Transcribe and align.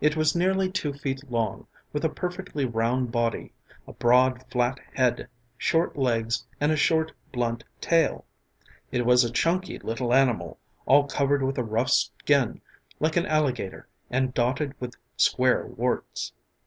It 0.00 0.16
was 0.16 0.34
nearly 0.34 0.70
two 0.70 0.94
feet 0.94 1.30
long, 1.30 1.66
with 1.92 2.02
a 2.02 2.08
perfectly 2.08 2.64
round 2.64 3.12
body, 3.12 3.52
a 3.86 3.92
broad, 3.92 4.42
flat 4.50 4.80
head, 4.94 5.28
short 5.58 5.94
legs 5.94 6.46
and 6.58 6.72
a 6.72 6.74
short, 6.76 7.12
blunt 7.34 7.64
tail. 7.78 8.24
It 8.90 9.04
was 9.04 9.24
a 9.24 9.30
chunky 9.30 9.78
little 9.78 10.14
animal, 10.14 10.58
all 10.86 11.04
covered 11.06 11.42
with 11.42 11.58
a 11.58 11.64
rough 11.64 11.90
skin 11.90 12.62
like 12.98 13.18
an 13.18 13.26
alligator 13.26 13.86
and 14.08 14.32
dotted 14.32 14.72
with 14.80 14.94
square 15.18 15.66
warts. 15.66 16.32